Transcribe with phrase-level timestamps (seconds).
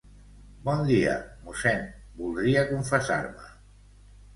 [0.69, 1.13] Bon dia,
[1.45, 1.85] mossèn,
[2.19, 3.51] voldria confessar-me.